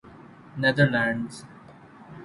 neither 0.61 0.87
lands 0.93 1.35